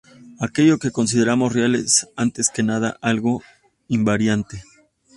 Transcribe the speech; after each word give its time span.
Aquello 0.47 0.79
que 0.79 0.89
consideramos 0.89 1.53
real 1.53 1.75
es, 1.75 2.09
antes 2.15 2.49
que 2.49 2.63
nada, 2.63 2.97
algo 3.01 3.43
invariante. 3.87 4.63